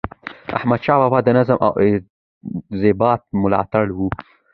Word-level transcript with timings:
احمدشاه 0.57 0.99
بابا 1.01 1.19
د 1.23 1.27
نظم 1.37 1.57
او 1.65 1.71
انضباط 1.83 3.21
ملاتړی 3.41 3.93
و. 3.95 3.99